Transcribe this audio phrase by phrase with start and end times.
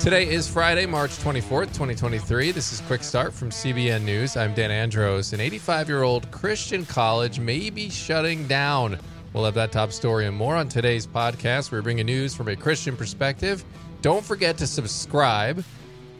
[0.00, 2.52] Today is Friday, March 24th, 2023.
[2.52, 4.36] This is Quick Start from CBN News.
[4.36, 5.32] I'm Dan Andros.
[5.32, 8.96] An 85 year old Christian college may be shutting down.
[9.32, 11.72] We'll have that top story and more on today's podcast.
[11.72, 13.64] We're bringing news from a Christian perspective.
[14.00, 15.64] Don't forget to subscribe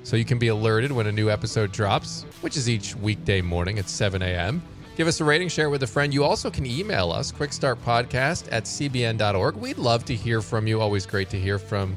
[0.02, 3.78] so you can be alerted when a new episode drops, which is each weekday morning
[3.78, 4.60] at 7 a.m.
[4.96, 6.12] Give us a rating, share with a friend.
[6.12, 9.54] You also can email us, quickstartpodcast at cbn.org.
[9.54, 10.80] We'd love to hear from you.
[10.80, 11.96] Always great to hear from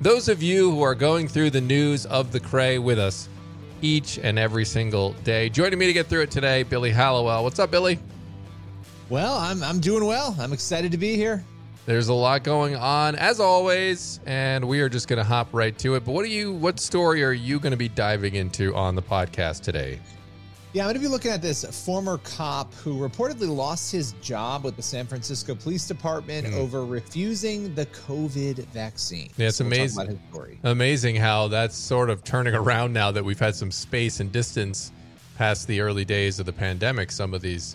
[0.00, 3.28] those of you who are going through the news of the Cray with us
[3.82, 5.48] each and every single day.
[5.48, 7.44] Joining me to get through it today, Billy Hallowell.
[7.44, 7.98] What's up, Billy?
[9.08, 10.36] Well, I'm I'm doing well.
[10.38, 11.44] I'm excited to be here.
[11.86, 15.76] There's a lot going on as always, and we are just going to hop right
[15.78, 16.04] to it.
[16.04, 19.02] But what are you what story are you going to be diving into on the
[19.02, 19.98] podcast today?
[20.78, 24.62] Yeah, I'm going to be looking at this former cop who reportedly lost his job
[24.62, 26.54] with the San Francisco Police Department mm.
[26.54, 29.28] over refusing the COVID vaccine.
[29.36, 30.20] Yeah, it's so amazing.
[30.62, 34.92] Amazing how that's sort of turning around now that we've had some space and distance
[35.36, 37.10] past the early days of the pandemic.
[37.10, 37.74] Some of these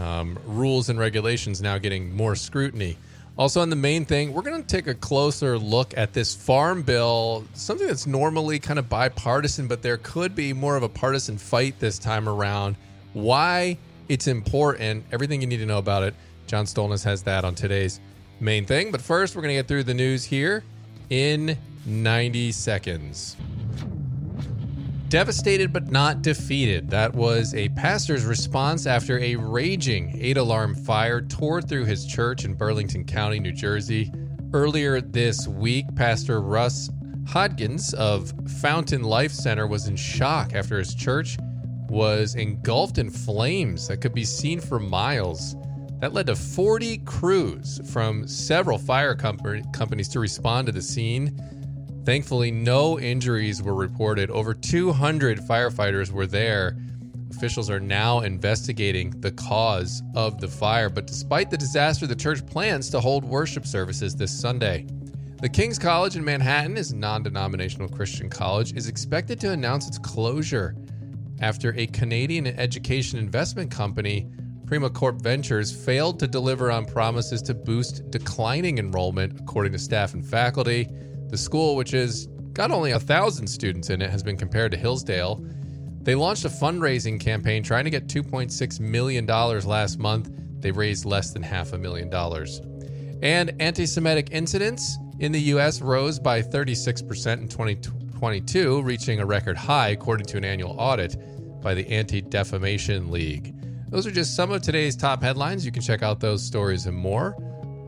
[0.00, 2.96] um, rules and regulations now getting more scrutiny.
[3.38, 6.82] Also, on the main thing, we're going to take a closer look at this farm
[6.82, 11.38] bill, something that's normally kind of bipartisan, but there could be more of a partisan
[11.38, 12.76] fight this time around.
[13.14, 13.78] Why
[14.08, 16.14] it's important, everything you need to know about it.
[16.46, 18.00] John Stolnis has that on today's
[18.40, 18.90] main thing.
[18.90, 20.64] But first, we're going to get through the news here
[21.10, 21.56] in
[21.86, 23.36] 90 seconds.
[25.10, 26.88] Devastated but not defeated.
[26.88, 32.44] That was a pastor's response after a raging eight alarm fire tore through his church
[32.44, 34.12] in Burlington County, New Jersey.
[34.52, 36.90] Earlier this week, Pastor Russ
[37.24, 41.36] Hodgins of Fountain Life Center was in shock after his church
[41.88, 45.56] was engulfed in flames that could be seen for miles.
[45.98, 51.36] That led to 40 crews from several fire companies to respond to the scene.
[52.10, 54.32] Thankfully, no injuries were reported.
[54.32, 56.76] Over 200 firefighters were there.
[57.30, 62.44] Officials are now investigating the cause of the fire, but despite the disaster, the church
[62.46, 64.88] plans to hold worship services this Sunday.
[65.40, 69.86] The King's College in Manhattan is a non denominational Christian college, is expected to announce
[69.86, 70.74] its closure
[71.40, 74.26] after a Canadian education investment company,
[74.64, 80.26] Primacorp Ventures, failed to deliver on promises to boost declining enrollment, according to staff and
[80.26, 80.88] faculty.
[81.30, 84.76] The school, which has got only a thousand students in it, has been compared to
[84.78, 85.44] Hillsdale.
[86.02, 90.30] They launched a fundraising campaign trying to get $2.6 million last month.
[90.60, 92.60] They raised less than half a million dollars.
[93.22, 95.80] And anti Semitic incidents in the U.S.
[95.80, 101.16] rose by 36% in 2022, reaching a record high, according to an annual audit
[101.60, 103.54] by the Anti Defamation League.
[103.90, 105.64] Those are just some of today's top headlines.
[105.64, 107.36] You can check out those stories and more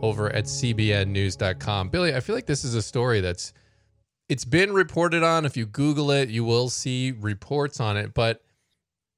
[0.03, 1.89] over at cbnnews.com.
[1.89, 3.53] Billy, I feel like this is a story that's
[4.29, 5.45] it's been reported on.
[5.47, 8.43] If you Google it, you will see reports on it, but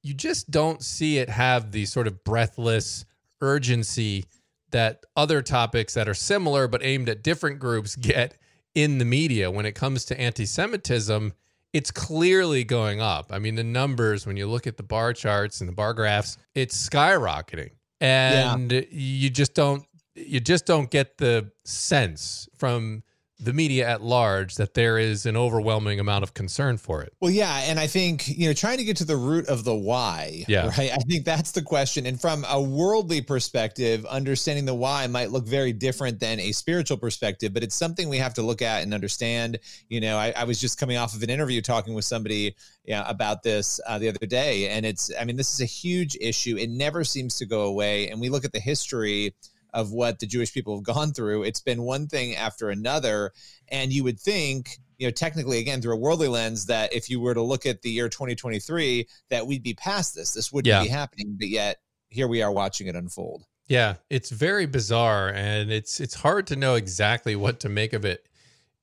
[0.03, 3.05] you just don't see it have the sort of breathless
[3.41, 4.25] urgency
[4.71, 8.37] that other topics that are similar but aimed at different groups get
[8.75, 9.49] in the media.
[9.49, 11.33] When it comes to anti Semitism,
[11.73, 13.31] it's clearly going up.
[13.31, 16.37] I mean, the numbers, when you look at the bar charts and the bar graphs,
[16.53, 17.71] it's skyrocketing.
[18.01, 18.81] And yeah.
[18.91, 23.03] you just don't you just don't get the sense from
[23.37, 27.13] the media at large that there is an overwhelming amount of concern for it.
[27.19, 29.75] Well, yeah, and I think you know trying to get to the root of the
[29.75, 30.45] why.
[30.47, 30.91] Yeah, right.
[30.91, 32.05] I think that's the question.
[32.05, 36.97] And from a worldly perspective, understanding the why might look very different than a spiritual
[36.97, 39.59] perspective, but it's something we have to look at and understand.
[39.89, 42.55] You know, I, I was just coming off of an interview talking with somebody
[42.85, 46.17] yeah, about this uh, the other day, and it's I mean this is a huge
[46.21, 46.55] issue.
[46.57, 49.35] It never seems to go away, and we look at the history
[49.75, 51.43] of what the Jewish people have gone through.
[51.43, 53.33] It's been one thing after another.
[53.67, 57.19] And you would think, you know, technically, again, through a worldly lens, that if you
[57.19, 60.33] were to look at the year 2023, that we'd be past this.
[60.33, 60.81] This wouldn't yeah.
[60.81, 61.35] be happening.
[61.37, 61.77] But yet,
[62.07, 63.43] here we are watching it unfold.
[63.67, 68.05] Yeah, it's very bizarre, and it's it's hard to know exactly what to make of
[68.05, 68.27] it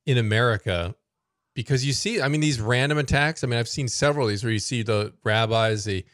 [0.06, 0.96] in America
[1.54, 3.44] because you see, I mean, these random attacks.
[3.44, 6.04] I mean, I've seen several of these where you see the rabbis, the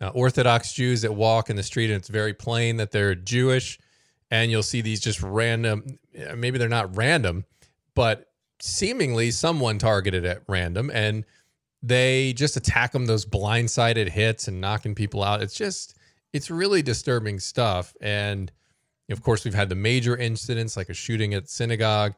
[0.00, 3.78] uh, Orthodox Jews that walk in the street, and it's very plain that they're Jewish
[4.30, 7.44] and you'll see these just random uh, maybe they're not random
[7.94, 8.30] but
[8.60, 11.24] seemingly someone targeted at random and
[11.82, 15.42] they just attack them those blindsided hits and knocking people out.
[15.42, 15.96] It's just
[16.32, 18.50] it's really disturbing stuff and
[19.10, 22.14] of course we've had the major incidents like a shooting at synagogue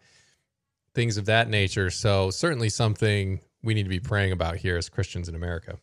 [0.95, 1.91] things of that nature.
[1.91, 5.79] So certainly something we need to be praying about here as christians in america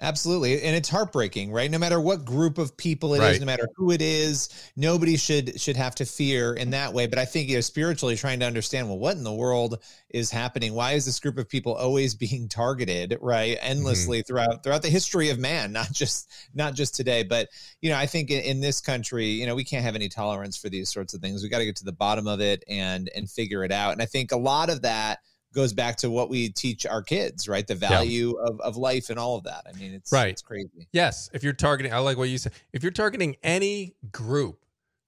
[0.00, 0.62] Absolutely.
[0.62, 1.70] And it's heartbreaking, right?
[1.70, 3.34] No matter what group of people it Right.
[3.34, 7.06] is, no matter who it is, nobody should should have to fear in that way.
[7.06, 10.30] But I think you know, spiritually trying to understand, well, what in the world is
[10.30, 10.74] happening?
[10.74, 13.56] Why is this group of people always being targeted, right?
[13.56, 13.66] Mm-hmm.
[13.70, 17.22] Endlessly throughout throughout the history of man, not just not just today.
[17.22, 17.48] But
[17.80, 20.58] you know, I think in, in this country, you know, we can't have any tolerance
[20.58, 21.42] for these sorts of things.
[21.42, 23.92] We got to get to the bottom of it and and figure it out.
[23.92, 25.20] And I think a lot of that
[25.56, 27.66] goes back to what we teach our kids, right?
[27.66, 29.64] The value of, of life and all of that.
[29.68, 30.28] I mean, it's Right.
[30.28, 30.86] it's crazy.
[30.92, 32.52] Yes, if you're targeting, I like what you said.
[32.72, 34.64] If you're targeting any group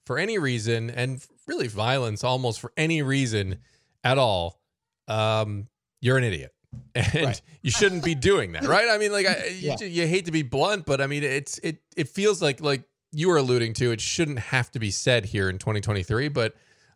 [0.06, 3.58] for any reason, and really violence almost for any reason
[4.02, 4.60] at all,
[5.06, 5.68] um,
[6.00, 6.52] you're an idiot,
[6.94, 7.42] and Right.
[7.62, 8.88] you shouldn't be doing that, right?
[8.88, 9.76] I mean, like, I, you, Yeah.
[9.76, 12.82] ju- you hate to be blunt, but I mean, it's it it feels like like
[13.12, 16.54] you were alluding to, it shouldn't have to be said here in 2023, but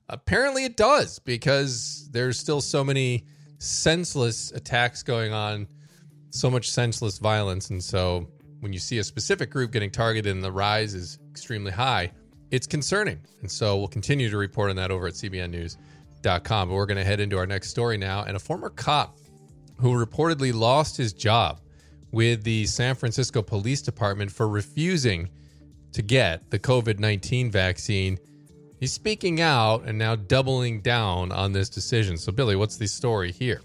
[0.09, 3.27] apparently it does because there's still so many
[3.63, 5.67] senseless attacks going on
[6.31, 7.71] so much senseless violence.
[7.71, 8.27] And so
[8.61, 12.11] when you see a specific group getting targeted and the rise is extremely high,
[12.51, 13.21] it's concerning.
[13.41, 16.69] And so we'll continue to report on that over at cbnnews.com.
[16.69, 18.25] But we're going to head into our next story now.
[18.25, 19.19] And a former cop
[19.77, 21.61] who reportedly lost his job
[22.13, 25.29] with the San Francisco Police Department for refusing
[25.93, 28.19] to get the COVID 19 vaccine.
[28.83, 32.17] He's speaking out and now doubling down on this decision.
[32.17, 33.61] So, Billy, what's the story here?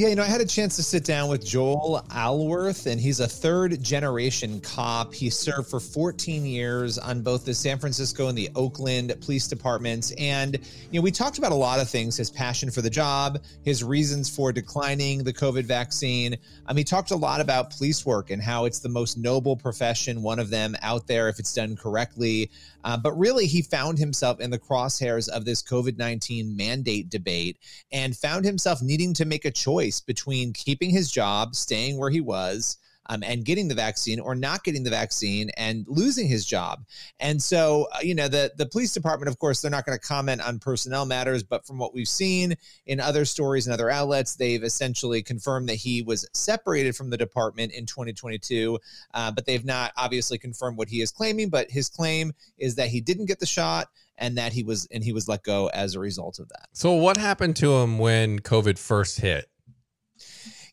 [0.00, 3.20] Yeah, you know, I had a chance to sit down with Joel Alworth, and he's
[3.20, 5.12] a third generation cop.
[5.12, 10.10] He served for 14 years on both the San Francisco and the Oakland police departments.
[10.16, 10.58] And,
[10.90, 13.84] you know, we talked about a lot of things his passion for the job, his
[13.84, 16.38] reasons for declining the COVID vaccine.
[16.64, 20.22] Um, he talked a lot about police work and how it's the most noble profession,
[20.22, 22.50] one of them out there if it's done correctly.
[22.84, 27.58] Uh, but really, he found himself in the crosshairs of this COVID 19 mandate debate
[27.92, 32.20] and found himself needing to make a choice between keeping his job, staying where he
[32.20, 32.76] was,
[33.10, 36.84] um, and getting the vaccine, or not getting the vaccine and losing his job.
[37.18, 40.06] And so, uh, you know, the the police department, of course, they're not going to
[40.06, 42.54] comment on personnel matters, but from what we've seen
[42.86, 47.16] in other stories and other outlets, they've essentially confirmed that he was separated from the
[47.16, 48.78] department in 2022.
[49.12, 51.48] Uh, but they've not obviously confirmed what he is claiming.
[51.48, 53.88] But his claim is that he didn't get the shot
[54.18, 56.68] and that he was and he was let go as a result of that.
[56.74, 59.49] So, what happened to him when COVID first hit?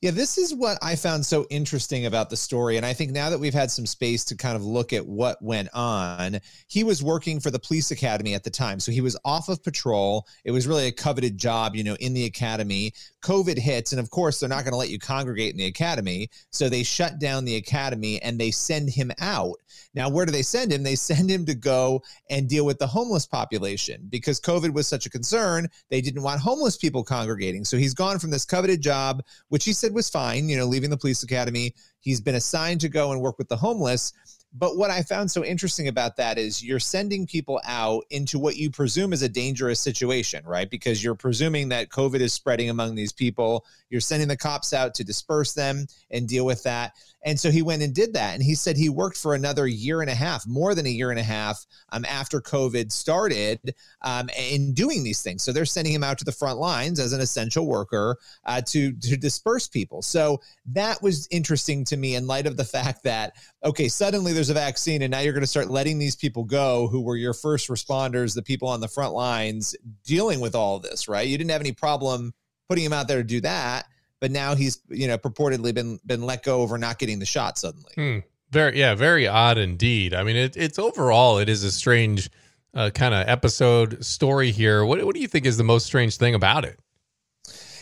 [0.02, 2.78] Yeah, this is what I found so interesting about the story.
[2.78, 5.42] And I think now that we've had some space to kind of look at what
[5.42, 8.80] went on, he was working for the police academy at the time.
[8.80, 10.28] So he was off of patrol.
[10.46, 12.94] It was really a coveted job, you know, in the academy.
[13.24, 13.92] COVID hits.
[13.92, 16.30] And of course, they're not going to let you congregate in the academy.
[16.52, 19.56] So they shut down the academy and they send him out.
[19.96, 20.84] Now, where do they send him?
[20.84, 25.08] They send him to go and deal with the homeless population because COVID was such
[25.08, 25.68] a concern.
[25.90, 27.66] They didn't want homeless people congregating.
[27.66, 30.90] So he's gone from this coveted job, which he said was fine, you know, leaving
[30.90, 31.74] the police academy.
[32.00, 34.14] He's been assigned to go and work with the homeless.
[34.54, 38.56] But what I found so interesting about that is you're sending people out into what
[38.56, 40.70] you presume is a dangerous situation, right?
[40.70, 43.66] Because you're presuming that COVID is spreading among these people.
[43.90, 46.94] You're sending the cops out to disperse them and deal with that.
[47.28, 48.36] And so he went and did that.
[48.36, 51.12] And he said he worked for another year and a half, more than a year
[51.12, 55.44] and a half um, after COVID started um, in doing these things.
[55.44, 58.94] So they're sending him out to the front lines as an essential worker uh, to,
[58.94, 60.02] to disperse people.
[60.02, 64.50] So that was interesting to me in light of the fact that, okay, suddenly there's
[64.50, 67.34] a vaccine and now you're going to start letting these people go who were your
[67.34, 69.76] first responders, the people on the front lines
[70.06, 71.28] dealing with all this, right?
[71.28, 72.34] You didn't have any problem
[72.70, 73.86] putting him out there to do that.
[74.20, 77.58] But now he's, you know, purportedly been been let go over not getting the shot
[77.58, 77.92] suddenly.
[77.96, 78.20] Hmm.
[78.50, 80.14] Very, yeah, very odd indeed.
[80.14, 82.30] I mean, it, it's overall, it is a strange
[82.74, 84.86] uh, kind of episode story here.
[84.86, 86.80] What, what do you think is the most strange thing about it?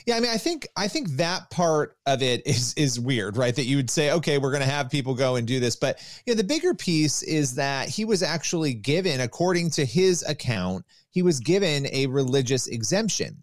[0.05, 3.55] Yeah, I mean, I think I think that part of it is is weird, right?
[3.55, 5.99] That you would say, okay, we're going to have people go and do this, but
[6.25, 10.85] you know, the bigger piece is that he was actually given, according to his account,
[11.15, 13.37] he was given a religious exemption.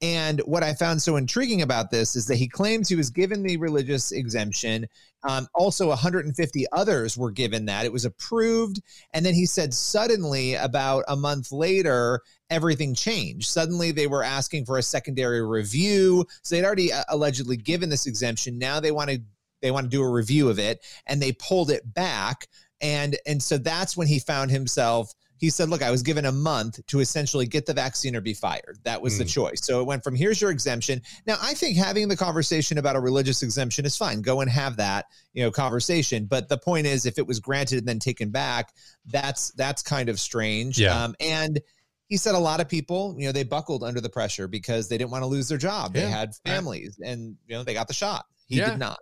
[0.00, 3.42] And what I found so intriguing about this is that he claims he was given
[3.42, 4.86] the religious exemption.
[5.28, 7.84] Um, also, 150 others were given that.
[7.84, 8.80] It was approved.
[9.12, 13.48] And then he said, suddenly, about a month later, everything changed.
[13.48, 16.26] Suddenly, they were asking for a secondary review.
[16.42, 18.56] So they'd already uh, allegedly given this exemption.
[18.56, 19.20] Now they want to
[19.62, 20.78] they want to do a review of it,
[21.08, 22.46] and they pulled it back.
[22.80, 26.32] And and so that's when he found himself he said, Look, I was given a
[26.32, 28.78] month to essentially get the vaccine or be fired.
[28.84, 29.28] That was the Mm.
[29.28, 29.60] choice.
[29.64, 31.02] So it went from here's your exemption.
[31.26, 34.22] Now, I think having the conversation about a religious exemption is fine.
[34.22, 36.24] Go and have that, you know, conversation.
[36.26, 38.72] But the point is, if it was granted and then taken back,
[39.06, 40.78] that's that's kind of strange.
[40.78, 41.04] Yeah.
[41.04, 41.60] Um, and
[42.08, 44.96] he said a lot of people, you know, they buckled under the pressure because they
[44.96, 45.92] didn't want to lose their job.
[45.92, 48.26] They had families and, you know, they got the shot.
[48.46, 48.70] He Yeah.
[48.70, 48.98] did not.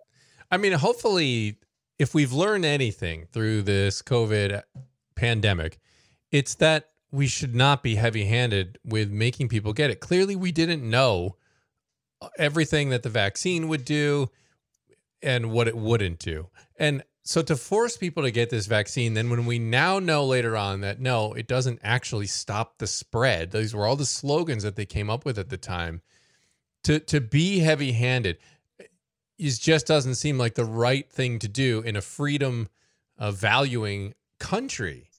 [0.51, 1.59] I mean, hopefully
[1.99, 4.63] if we've learned anything through this COVID
[5.15, 5.79] pandemic,
[6.35, 10.01] it's that we should not be heavy handed with making people get it.
[10.01, 11.37] Clearly, we didn't know
[12.37, 14.29] everything that the vaccine would do
[15.23, 16.49] and what it wouldn't do.
[16.77, 20.57] And so to force people to get this vaccine, then when we now know later
[20.57, 24.75] on that no, it doesn't actually stop the spread, these were all the slogans that
[24.75, 26.03] they came up with at the time.
[26.83, 28.39] To to be heavy handed
[29.39, 32.71] is just doesn't seem like the right thing to do in a freedom
[33.21, 35.11] valuing country.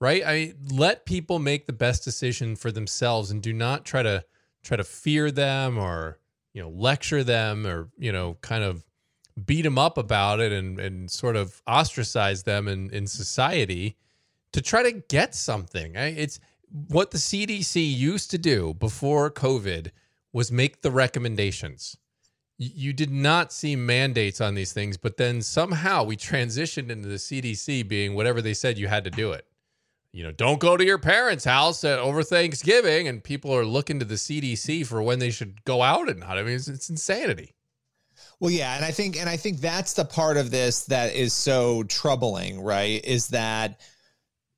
[0.00, 0.22] Right?
[0.26, 4.24] I let people make the best decision for themselves and do not try to
[4.62, 6.18] try to fear them or
[6.52, 8.84] you know lecture them or you know kind of
[9.44, 13.96] beat them up about it and, and sort of ostracize them in, in society
[14.52, 15.94] to try to get something.
[15.94, 16.40] It's
[16.88, 19.90] what the CDC used to do before COVID
[20.32, 21.96] was make the recommendations.
[22.58, 27.16] You did not see mandates on these things, but then somehow we transitioned into the
[27.16, 29.46] CDC being whatever they said you had to do it.
[30.16, 34.06] You know, don't go to your parents' house over Thanksgiving, and people are looking to
[34.06, 36.38] the CDC for when they should go out and not.
[36.38, 37.52] I mean, it's, it's insanity.
[38.40, 41.34] Well, yeah, and I think and I think that's the part of this that is
[41.34, 43.04] so troubling, right?
[43.04, 43.82] Is that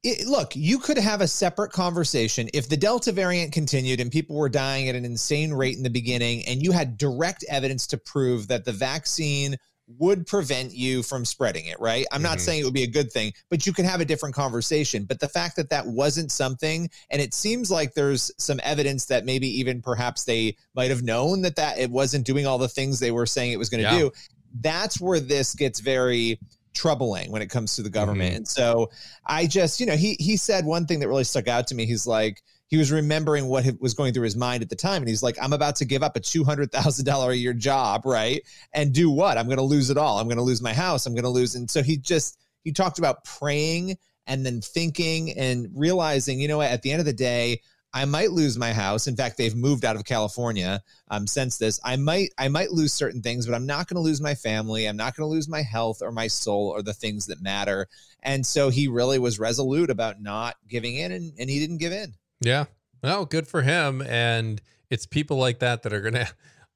[0.04, 4.36] it, look, you could have a separate conversation if the Delta variant continued and people
[4.36, 7.98] were dying at an insane rate in the beginning, and you had direct evidence to
[7.98, 9.56] prove that the vaccine
[9.96, 12.06] would prevent you from spreading it, right?
[12.12, 12.24] I'm mm-hmm.
[12.24, 15.04] not saying it would be a good thing, but you can have a different conversation.
[15.04, 19.24] But the fact that that wasn't something, and it seems like there's some evidence that
[19.24, 23.00] maybe even perhaps they might have known that that it wasn't doing all the things
[23.00, 23.98] they were saying it was going to yeah.
[23.98, 24.12] do.
[24.60, 26.38] That's where this gets very
[26.74, 28.30] troubling when it comes to the government.
[28.30, 28.36] Mm-hmm.
[28.36, 28.90] And so
[29.26, 31.86] I just, you know, he he said one thing that really stuck out to me.
[31.86, 35.02] He's like, he was remembering what was going through his mind at the time.
[35.02, 38.42] And he's like, I'm about to give up a $200,000 a year job, right?
[38.72, 39.38] And do what?
[39.38, 40.18] I'm going to lose it all.
[40.18, 41.06] I'm going to lose my house.
[41.06, 41.54] I'm going to lose.
[41.54, 43.96] And so he just, he talked about praying
[44.26, 47.62] and then thinking and realizing, you know what, at the end of the day,
[47.94, 49.06] I might lose my house.
[49.06, 51.80] In fact, they've moved out of California um, since this.
[51.82, 54.86] I might I might lose certain things, but I'm not going to lose my family.
[54.86, 57.88] I'm not going to lose my health or my soul or the things that matter.
[58.22, 61.92] And so he really was resolute about not giving in, and, and he didn't give
[61.92, 62.12] in.
[62.40, 62.66] Yeah.
[63.02, 64.02] Well, good for him.
[64.02, 66.28] And it's people like that that are going to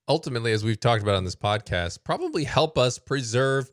[0.08, 3.70] ultimately, as we've talked about on this podcast, probably help us preserve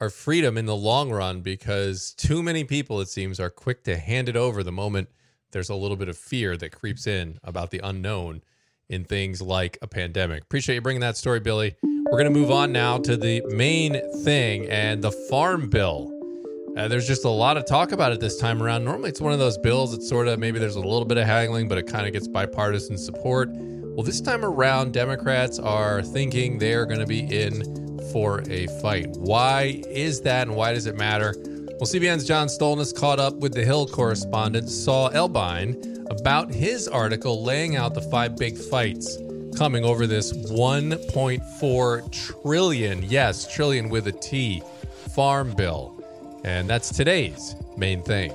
[0.00, 3.96] our freedom in the long run because too many people, it seems, are quick to
[3.96, 5.08] hand it over the moment
[5.52, 8.42] there's a little bit of fear that creeps in about the unknown
[8.88, 10.42] in things like a pandemic.
[10.42, 11.76] Appreciate you bringing that story, Billy.
[11.82, 16.19] We're going to move on now to the main thing and the farm bill.
[16.76, 18.84] Uh, there's just a lot of talk about it this time around.
[18.84, 21.26] Normally, it's one of those bills that sort of maybe there's a little bit of
[21.26, 23.50] haggling, but it kind of gets bipartisan support.
[23.52, 29.08] Well, this time around, Democrats are thinking they're going to be in for a fight.
[29.16, 31.34] Why is that, and why does it matter?
[31.36, 37.42] Well, CBN's John Stolnis caught up with the Hill correspondent Saul Elbein about his article
[37.42, 39.18] laying out the five big fights
[39.56, 44.62] coming over this 1.4 trillion, yes, trillion with a T,
[45.14, 45.99] farm bill.
[46.44, 48.32] And that's today's main thing.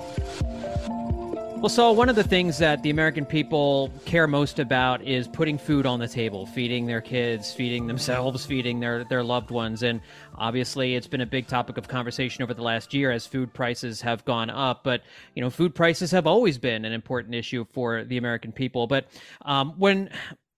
[1.66, 5.58] Well, so one of the things that the American people care most about is putting
[5.58, 9.82] food on the table, feeding their kids, feeding themselves, feeding their, their loved ones.
[9.82, 10.02] And
[10.36, 14.02] obviously, it's been a big topic of conversation over the last year as food prices
[14.02, 14.84] have gone up.
[14.84, 15.02] But,
[15.34, 18.86] you know, food prices have always been an important issue for the American people.
[18.86, 19.08] But
[19.44, 20.12] um, when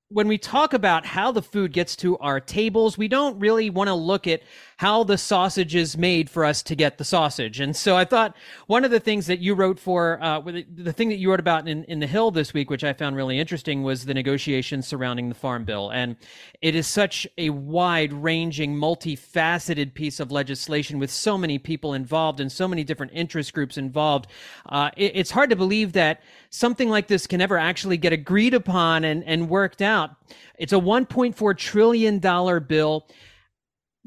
[0.10, 3.88] when we talk about how the food gets to our tables, we don't really want
[3.90, 4.42] to look at
[4.78, 7.60] how the sausage is made for us to get the sausage.
[7.60, 8.36] And so I thought
[8.68, 11.68] one of the things that you wrote for, uh, the thing that you wrote about
[11.68, 15.30] in, in The Hill this week, which I found really interesting, was the negotiations surrounding
[15.30, 15.90] the Farm Bill.
[15.90, 16.16] And
[16.62, 22.40] it is such a wide ranging, multifaceted piece of legislation with so many people involved
[22.40, 24.28] and so many different interest groups involved.
[24.68, 28.54] Uh, it, it's hard to believe that something like this can ever actually get agreed
[28.54, 30.12] upon and, and worked out.
[30.60, 33.08] It's a $1.4 trillion bill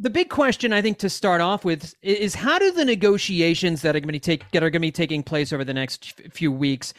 [0.01, 3.95] the big question I think to start off with is how do the negotiations that
[3.95, 6.51] are going to take that are going to be taking place over the next few
[6.51, 6.95] weeks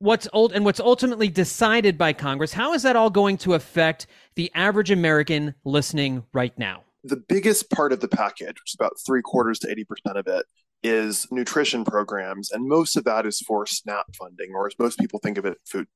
[0.00, 4.06] what's old and what's ultimately decided by Congress how is that all going to affect
[4.36, 6.84] the average American listening right now?
[7.02, 10.44] The biggest part of the package which is about three quarters to 80% of it
[10.82, 15.18] is nutrition programs and most of that is for SNAP funding or as most people
[15.18, 15.86] think of it food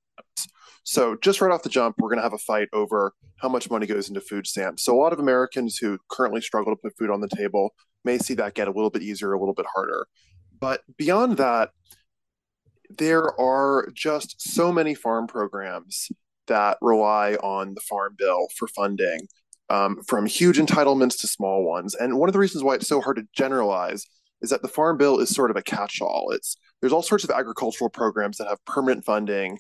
[0.84, 3.70] so just right off the jump, we're going to have a fight over how much
[3.70, 4.84] money goes into food stamps.
[4.84, 7.74] So a lot of Americans who currently struggle to put food on the table
[8.04, 10.06] may see that get a little bit easier, a little bit harder.
[10.60, 11.70] But beyond that,
[12.90, 16.08] there are just so many farm programs
[16.46, 19.28] that rely on the farm bill for funding.
[19.72, 21.94] um, from huge entitlements to small ones.
[21.94, 24.06] And one of the reasons why it's so hard to generalize
[24.42, 26.30] is that the Farm Bill is sort of a catch-all.
[26.32, 29.58] It's there's all sorts of agricultural programs that have permanent funding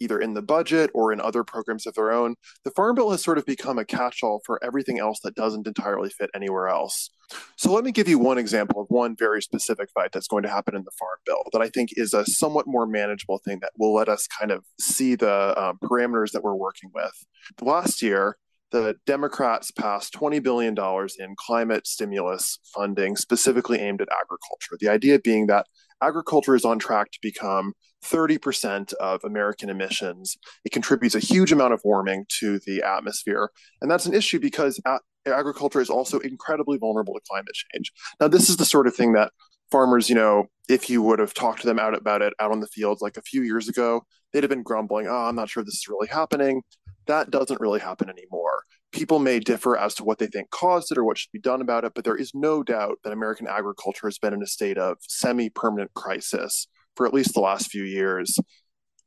[0.00, 2.34] either in the budget or in other programs of their own.
[2.64, 5.66] The Farm Bill has sort of become a catch all for everything else that doesn't
[5.66, 7.10] entirely fit anywhere else.
[7.56, 10.48] So let me give you one example of one very specific fight that's going to
[10.48, 13.72] happen in the Farm Bill that I think is a somewhat more manageable thing that
[13.78, 17.12] will let us kind of see the um, parameters that we're working with.
[17.60, 18.36] Last year,
[18.70, 20.76] the Democrats passed $20 billion
[21.18, 24.76] in climate stimulus funding specifically aimed at agriculture.
[24.78, 25.66] The idea being that
[26.02, 27.72] agriculture is on track to become
[28.04, 30.36] 30% of American emissions.
[30.64, 33.50] It contributes a huge amount of warming to the atmosphere.
[33.82, 34.80] And that's an issue because
[35.26, 37.92] agriculture is also incredibly vulnerable to climate change.
[38.20, 39.32] Now, this is the sort of thing that
[39.70, 42.60] farmers, you know, if you would have talked to them out about it out on
[42.60, 44.02] the fields like a few years ago,
[44.32, 46.62] they'd have been grumbling, oh, I'm not sure this is really happening.
[47.06, 48.64] That doesn't really happen anymore.
[48.92, 51.60] People may differ as to what they think caused it or what should be done
[51.60, 54.78] about it, but there is no doubt that American agriculture has been in a state
[54.78, 56.66] of semi permanent crisis
[56.96, 58.36] for at least the last few years.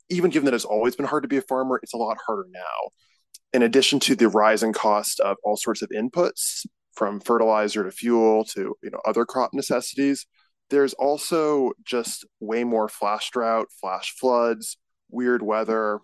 [0.10, 2.48] Even given that it's always been hard to be a farmer, it's a lot harder
[2.50, 2.92] now.
[3.52, 8.46] In addition to the rising cost of all sorts of inputs, from fertilizer to fuel
[8.46, 10.26] to you know other crop necessities,
[10.70, 14.78] there's also just way more flash drought, flash floods,
[15.10, 16.00] weird weather.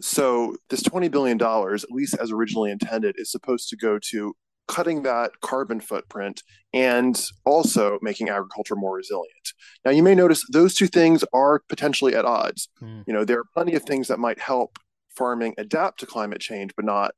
[0.00, 4.34] So this $20 billion, at least as originally intended, is supposed to go to
[4.68, 9.52] cutting that carbon footprint and also making agriculture more resilient.
[9.84, 12.68] Now, you may notice those two things are potentially at odds.
[12.82, 13.04] Mm.
[13.06, 14.78] You know, there are plenty of things that might help
[15.16, 17.12] farming adapt to climate change, but not,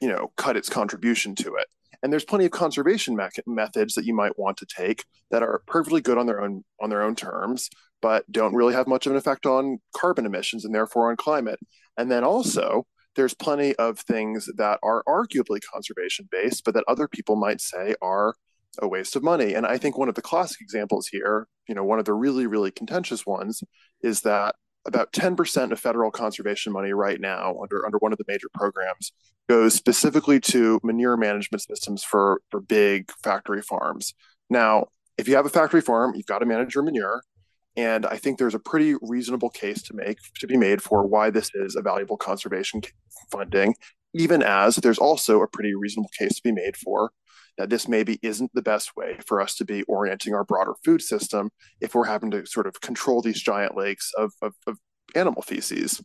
[0.00, 1.66] you know, cut its contribution to it.
[2.02, 5.62] And there's plenty of conservation me- methods that you might want to take that are
[5.66, 7.70] perfectly good on their own on their own terms,
[8.02, 11.58] but don't really have much of an effect on carbon emissions and therefore on climate.
[11.96, 17.08] And then also there's plenty of things that are arguably conservation based, but that other
[17.08, 18.34] people might say are
[18.80, 19.54] a waste of money.
[19.54, 22.46] And I think one of the classic examples here, you know, one of the really,
[22.46, 23.62] really contentious ones
[24.02, 24.54] is that
[24.86, 29.12] about 10% of federal conservation money right now under, under one of the major programs
[29.48, 34.14] goes specifically to manure management systems for, for big factory farms.
[34.50, 37.22] Now, if you have a factory farm, you've got to manage your manure.
[37.76, 41.30] And I think there's a pretty reasonable case to make to be made for why
[41.30, 42.80] this is a valuable conservation
[43.30, 43.74] funding,
[44.14, 47.10] even as there's also a pretty reasonable case to be made for
[47.58, 51.02] that this maybe isn't the best way for us to be orienting our broader food
[51.02, 54.78] system if we're having to sort of control these giant lakes of, of, of
[55.14, 56.02] animal feces.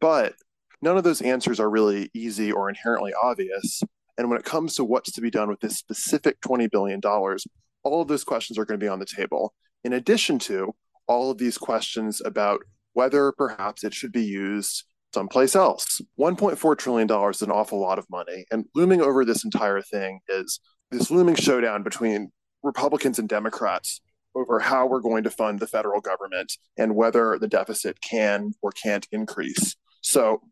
[0.00, 0.34] But
[0.82, 3.82] none of those answers are really easy or inherently obvious.
[4.18, 8.02] And when it comes to what's to be done with this specific $20 billion, all
[8.02, 9.54] of those questions are going to be on the table.
[9.84, 10.74] In addition to
[11.06, 12.60] all of these questions about
[12.94, 14.84] whether perhaps it should be used
[15.14, 16.00] someplace else.
[16.18, 18.44] $1.4 trillion is an awful lot of money.
[18.50, 20.60] And looming over this entire thing is
[20.90, 24.00] this looming showdown between Republicans and Democrats
[24.34, 28.70] over how we're going to fund the federal government and whether the deficit can or
[28.70, 29.76] can't increase.
[30.00, 30.42] So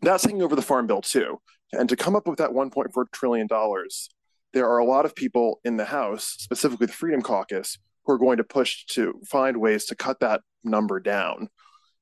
[0.00, 1.40] that's hanging over the Farm Bill, too.
[1.72, 3.48] And to come up with that $1.4 trillion,
[4.52, 8.18] there are a lot of people in the House, specifically the Freedom Caucus, who are
[8.18, 11.48] going to push to find ways to cut that number down.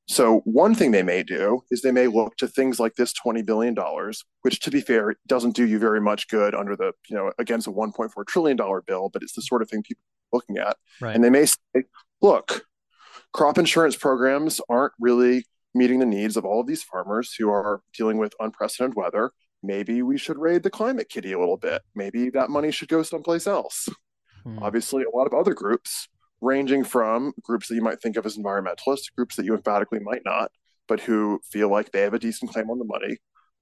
[0.09, 3.47] So one thing they may do is they may look to things like this $20
[3.47, 3.75] billion,
[4.43, 7.69] which to be fair, doesn't do you very much good under the, you know, against
[7.69, 10.77] a $1.4 trillion bill, but it's the sort of thing people are looking at.
[11.01, 11.15] Right.
[11.15, 11.85] And they may say,
[12.21, 12.67] look,
[13.33, 17.81] crop insurance programs aren't really meeting the needs of all of these farmers who are
[17.97, 19.31] dealing with unprecedented weather.
[19.63, 21.83] Maybe we should raid the climate kitty a little bit.
[21.95, 23.89] Maybe that money should go someplace else.
[24.45, 24.59] Hmm.
[24.63, 26.09] Obviously, a lot of other groups,
[26.41, 30.23] ranging from groups that you might think of as environmentalists, groups that you emphatically might
[30.25, 30.51] not,
[30.89, 33.19] but who feel like they have a decent claim on the money,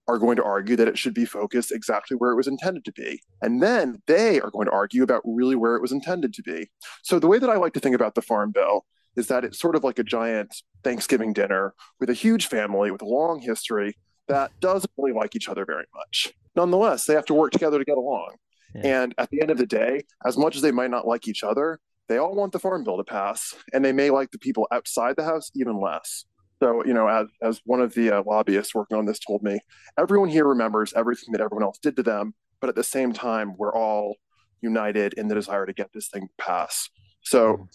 [0.08, 2.92] are going to argue that it should be focused exactly where it was intended to
[2.92, 3.22] be.
[3.42, 6.70] And then they are going to argue about really where it was intended to be.
[7.02, 8.84] So the way that I like to think about the Farm Bill
[9.16, 13.02] is that it's sort of like a giant Thanksgiving dinner with a huge family with
[13.02, 13.96] a long history
[14.28, 16.32] that doesn't really like each other very much.
[16.56, 18.36] Nonetheless, they have to work together to get along.
[18.74, 19.02] Yeah.
[19.02, 21.42] And at the end of the day, as much as they might not like each
[21.42, 24.66] other, they all want the farm bill to pass, and they may like the people
[24.72, 26.24] outside the house even less.
[26.60, 29.60] So, you know, as, as one of the uh, lobbyists working on this told me,
[29.98, 33.54] everyone here remembers everything that everyone else did to them, but at the same time,
[33.56, 34.16] we're all
[34.60, 36.90] united in the desire to get this thing passed.
[37.22, 37.68] So,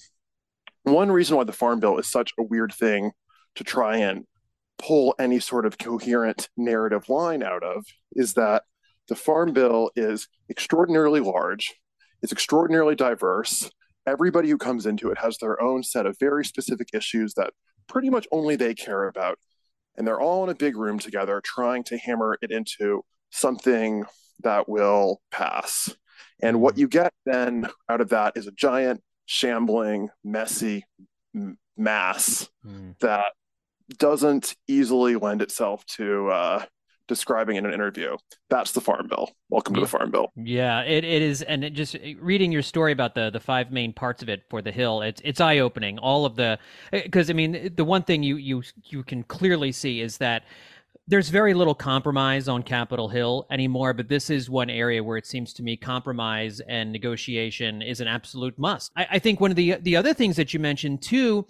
[0.84, 3.12] one reason why the farm bill is such a weird thing
[3.56, 4.26] to try and
[4.78, 8.64] pull any sort of coherent narrative line out of is that
[9.08, 11.74] the Farm Bill is extraordinarily large,
[12.22, 13.70] it's extraordinarily diverse.
[14.08, 17.54] Everybody who comes into it has their own set of very specific issues that
[17.88, 19.40] pretty much only they care about.
[19.98, 24.06] And they're all in a big room together trying to hammer it into something
[24.44, 25.96] that will pass.
[26.42, 30.86] And what you get then out of that is a giant, shambling, messy
[31.78, 32.98] mass mm.
[33.00, 33.28] that
[33.98, 36.66] doesn't easily lend itself to uh,
[37.08, 38.18] describing in an interview.
[38.50, 39.32] That's the Farm Bill.
[39.50, 40.32] Welcome to the Farm Bill.
[40.36, 43.94] Yeah, it, it is, and it just reading your story about the the five main
[43.94, 45.98] parts of it for the Hill, it's it's eye opening.
[46.00, 46.60] All of the
[46.94, 50.44] eh, because I mean the one thing you you you can clearly see is that
[51.08, 55.28] there's very little compromise on Capitol Hill anymore, but this is one area where it
[55.28, 58.92] seems to me compromise and negotiation is an absolute must.
[58.96, 61.46] I, I think one of the the other things that you mentioned too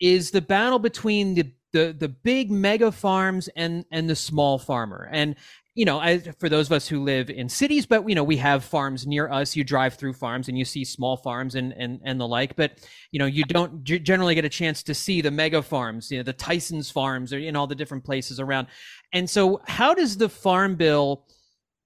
[0.00, 5.08] is the battle between the the the big mega farms and and the small farmer.
[5.12, 5.36] And
[5.74, 8.36] you know I, for those of us who live in cities but you know we
[8.38, 9.54] have farms near us.
[9.54, 12.56] You drive through farms and you see small farms and and and the like.
[12.56, 16.18] But you know you don't generally get a chance to see the mega farms you
[16.18, 18.66] know the tyson's farms or in all the different places around.
[19.12, 21.26] And so how does the farm bill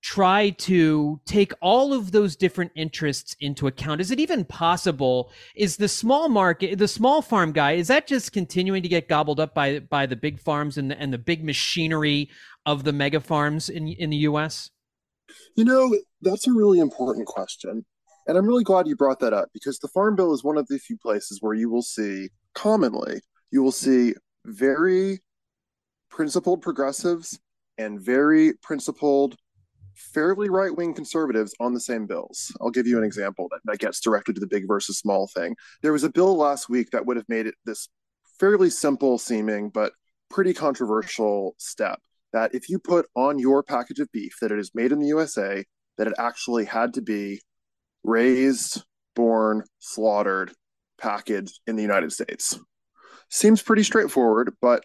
[0.04, 4.02] try to take all of those different interests into account?
[4.02, 5.32] Is it even possible?
[5.56, 9.40] Is the small market the small farm guy is that just continuing to get gobbled
[9.40, 12.28] up by by the big farms and the, and the big machinery
[12.66, 14.70] of the mega farms in in the US
[15.56, 17.86] you know that's a really important question
[18.26, 20.66] and I'm really glad you brought that up because the farm bill is one of
[20.68, 24.14] the few places where you will see commonly you will see
[24.44, 25.20] very
[26.10, 27.38] principled progressives
[27.78, 29.36] and very principled
[29.94, 32.54] fairly right wing conservatives on the same bills.
[32.60, 35.56] I'll give you an example that, that gets directly to the big versus small thing.
[35.82, 37.88] There was a bill last week that would have made it this
[38.38, 39.92] fairly simple seeming, but
[40.30, 42.00] pretty controversial step
[42.32, 45.06] that if you put on your package of beef that it is made in the
[45.06, 45.64] USA,
[45.96, 47.40] that it actually had to be
[48.02, 48.82] raised,
[49.14, 50.52] born, slaughtered,
[50.98, 52.58] packaged in the United States.
[53.30, 54.82] Seems pretty straightforward, but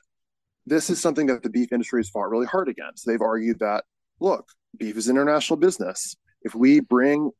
[0.66, 3.06] this is something that the beef industry has fought really hard against.
[3.06, 3.84] They've argued that,
[4.20, 6.16] look, beef is international business.
[6.42, 7.32] If we bring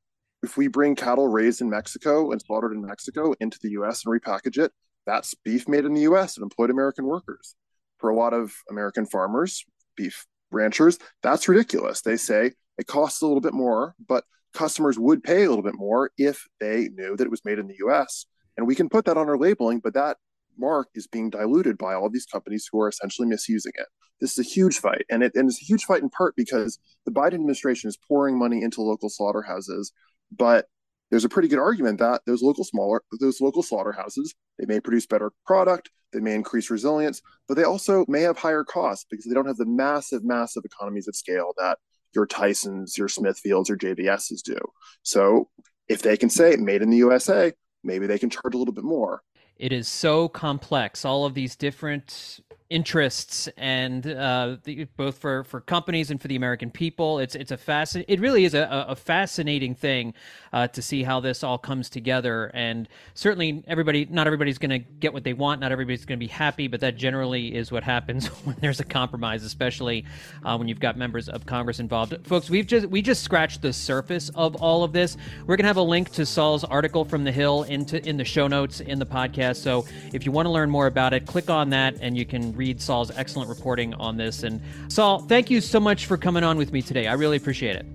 [0.42, 4.14] if we bring cattle raised in Mexico and slaughtered in Mexico into the US and
[4.14, 4.72] repackage it,
[5.06, 7.56] that's beef made in the US and employed American workers.
[7.98, 9.66] For a lot of American farmers,
[9.98, 12.02] beef ranchers, that's ridiculous.
[12.02, 15.76] They say it costs a little bit more, but customers would pay a little bit
[15.76, 18.26] more if they knew that it was made in the US.
[18.56, 20.18] And we can put that on our labeling, but that
[20.58, 23.88] mark is being diluted by all these companies who are essentially misusing it.
[24.20, 26.80] This is a huge fight, and, it, and it's a huge fight in part because
[27.06, 29.94] the Biden administration is pouring money into local slaughterhouses,
[30.36, 30.68] but
[31.10, 35.06] there's a pretty good argument that those local smaller those local slaughterhouses they may produce
[35.06, 39.34] better product they may increase resilience but they also may have higher costs because they
[39.34, 41.78] don't have the massive massive economies of scale that
[42.14, 44.58] your tysons your smithfields or jbs's do.
[45.04, 45.50] So
[45.88, 47.54] if they can say made in the usa
[47.84, 49.22] maybe they can charge a little bit more.
[49.56, 51.04] It is so complex.
[51.04, 56.36] All of these different interests and uh, the, both for, for companies and for the
[56.36, 57.18] American people.
[57.20, 60.14] It's it's a fascin- It really is a, a fascinating thing
[60.54, 62.52] uh, to see how this all comes together.
[62.54, 65.62] And certainly, everybody not everybody's going to get what they want.
[65.62, 66.68] Not everybody's going to be happy.
[66.68, 70.06] But that generally is what happens when there's a compromise, especially
[70.46, 72.16] uh, when you've got members of Congress involved.
[72.28, 75.18] Folks, we've just we just scratched the surface of all of this.
[75.42, 78.26] We're going to have a link to Saul's article from the Hill into in the
[78.26, 79.58] show notes in the podcast.
[79.58, 82.59] So if you want to learn more about it, click on that and you can
[82.60, 84.44] read Saul's excellent reporting on this.
[84.44, 87.08] And Saul, thank you so much for coming on with me today.
[87.08, 87.86] I really appreciate it.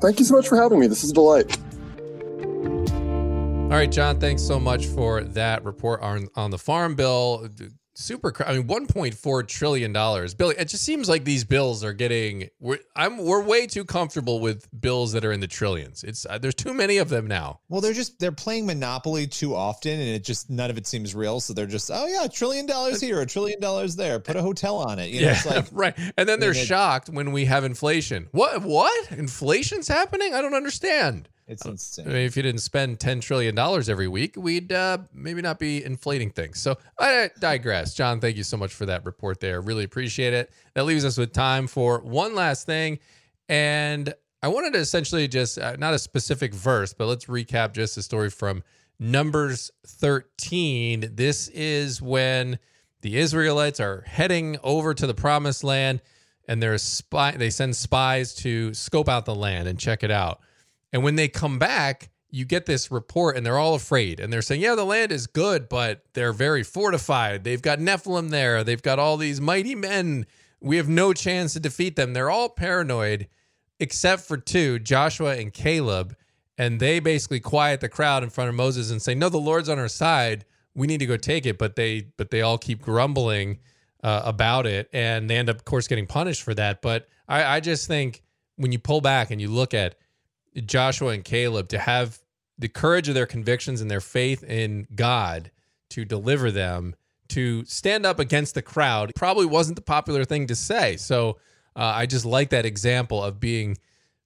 [0.00, 0.86] Thank you so much for having me.
[0.86, 1.58] This is a delight.
[3.64, 7.48] All right, John, thanks so much for that report on, on the Farm Bill
[7.94, 10.34] super i mean 1.4 trillion dollars.
[10.34, 14.40] Billy it just seems like these bills are getting we're i'm we're way too comfortable
[14.40, 16.04] with bills that are in the trillions.
[16.04, 17.60] It's uh, there's too many of them now.
[17.68, 21.14] Well they're just they're playing monopoly too often and it just none of it seems
[21.14, 21.40] real.
[21.40, 24.18] So they're just oh yeah a trillion dollars here a trillion dollars there.
[24.18, 25.10] Put a hotel on it.
[25.10, 25.98] You know, yeah like, right.
[26.16, 28.28] And then they're shocked when we have inflation.
[28.32, 29.12] What what?
[29.12, 30.34] Inflation's happening?
[30.34, 32.06] I don't understand it's insane.
[32.06, 35.58] I mean, if you didn't spend ten trillion dollars every week, we'd uh, maybe not
[35.58, 36.60] be inflating things.
[36.60, 37.94] So I digress.
[37.94, 39.40] John, thank you so much for that report.
[39.40, 40.50] There, really appreciate it.
[40.74, 42.98] That leaves us with time for one last thing,
[43.48, 47.96] and I wanted to essentially just uh, not a specific verse, but let's recap just
[47.96, 48.62] a story from
[48.98, 51.10] Numbers thirteen.
[51.14, 52.58] This is when
[53.02, 56.00] the Israelites are heading over to the Promised Land,
[56.48, 57.32] and they're spy.
[57.32, 60.40] They send spies to scope out the land and check it out.
[60.94, 64.42] And when they come back, you get this report and they're all afraid and they're
[64.42, 67.42] saying, yeah, the land is good, but they're very fortified.
[67.42, 68.62] They've got Nephilim there.
[68.62, 70.24] They've got all these mighty men.
[70.60, 72.12] We have no chance to defeat them.
[72.12, 73.26] They're all paranoid
[73.80, 76.16] except for two, Joshua and Caleb.
[76.56, 79.68] And they basically quiet the crowd in front of Moses and say, no, the Lord's
[79.68, 80.44] on our side.
[80.76, 81.58] We need to go take it.
[81.58, 83.58] But they, but they all keep grumbling
[84.04, 84.88] uh, about it.
[84.92, 86.82] And they end up, of course, getting punished for that.
[86.82, 88.22] But I, I just think
[88.54, 89.96] when you pull back and you look at
[90.66, 92.18] Joshua and Caleb to have
[92.58, 95.50] the courage of their convictions and their faith in God
[95.90, 96.94] to deliver them
[97.28, 100.96] to stand up against the crowd probably wasn't the popular thing to say.
[100.96, 101.38] So
[101.76, 103.78] uh, I just like that example of being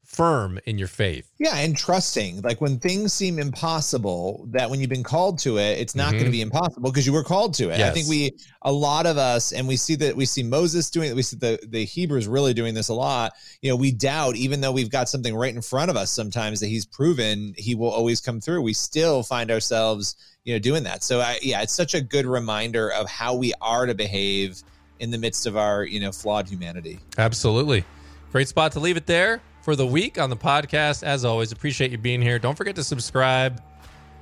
[0.09, 1.31] firm in your faith.
[1.39, 2.41] Yeah, and trusting.
[2.41, 6.13] Like when things seem impossible, that when you've been called to it, it's not Mhm.
[6.13, 7.79] going to be impossible because you were called to it.
[7.81, 11.11] I think we a lot of us and we see that we see Moses doing
[11.11, 13.35] it, we see the the Hebrews really doing this a lot.
[13.61, 16.59] You know, we doubt even though we've got something right in front of us sometimes
[16.61, 18.63] that he's proven he will always come through.
[18.63, 21.05] We still find ourselves, you know, doing that.
[21.05, 24.63] So I yeah, it's such a good reminder of how we are to behave
[25.01, 26.99] in the midst of our, you know, flawed humanity.
[27.19, 27.85] Absolutely.
[28.33, 31.03] Great spot to leave it there for the week on the podcast.
[31.03, 32.39] As always, appreciate you being here.
[32.39, 33.61] Don't forget to subscribe,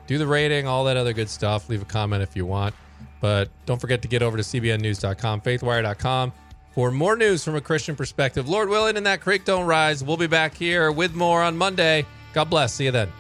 [0.09, 1.69] do the rating, all that other good stuff.
[1.69, 2.75] Leave a comment if you want.
[3.21, 6.33] But don't forget to get over to cbnnews.com, faithwire.com
[6.73, 8.49] for more news from a Christian perspective.
[8.49, 10.03] Lord willing, and that creek don't rise.
[10.03, 12.07] We'll be back here with more on Monday.
[12.35, 12.73] God bless.
[12.73, 13.13] See you then.